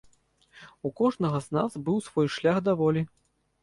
У 0.89 0.93
кожнага 1.03 1.43
з 1.49 1.59
нас 1.59 1.71
быў 1.91 2.03
свой 2.09 2.27
шлях 2.41 2.57
да 2.69 2.81
волі. 2.85 3.01